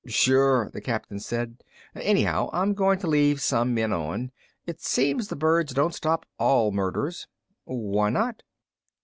[0.07, 1.63] "Sure," the captain said.
[1.93, 4.31] "Anyhow, I'm going to leave some men on.
[4.65, 7.27] It seems the birds don't stop all murders."
[7.65, 8.41] "Why not?"